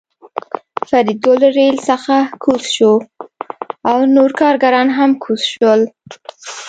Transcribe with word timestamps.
فریدګل 0.87 1.37
له 1.43 1.49
ریل 1.57 1.77
څخه 1.89 2.15
کوز 2.43 2.63
شو 2.75 2.93
او 3.89 3.97
نور 4.15 4.31
کارګران 4.41 4.87
هم 4.97 5.11
کوز 5.23 5.41
شول 5.53 5.81